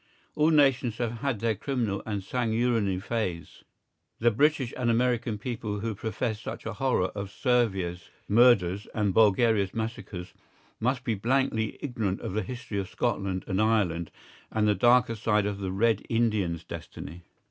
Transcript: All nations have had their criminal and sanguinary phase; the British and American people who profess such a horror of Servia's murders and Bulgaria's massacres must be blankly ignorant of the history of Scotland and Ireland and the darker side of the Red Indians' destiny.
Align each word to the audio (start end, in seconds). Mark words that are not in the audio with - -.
All 0.33 0.49
nations 0.49 0.97
have 0.97 1.19
had 1.21 1.41
their 1.41 1.53
criminal 1.53 2.01
and 2.07 2.23
sanguinary 2.23 2.99
phase; 2.99 3.63
the 4.17 4.31
British 4.31 4.73
and 4.75 4.89
American 4.89 5.37
people 5.37 5.81
who 5.81 5.93
profess 5.93 6.41
such 6.41 6.65
a 6.65 6.73
horror 6.73 7.09
of 7.13 7.29
Servia's 7.29 8.09
murders 8.27 8.87
and 8.95 9.13
Bulgaria's 9.13 9.75
massacres 9.75 10.33
must 10.79 11.03
be 11.03 11.13
blankly 11.13 11.77
ignorant 11.81 12.19
of 12.21 12.33
the 12.33 12.41
history 12.41 12.79
of 12.79 12.89
Scotland 12.89 13.43
and 13.45 13.61
Ireland 13.61 14.09
and 14.49 14.67
the 14.67 14.73
darker 14.73 15.13
side 15.13 15.45
of 15.45 15.59
the 15.59 15.71
Red 15.71 16.01
Indians' 16.09 16.63
destiny. 16.63 17.21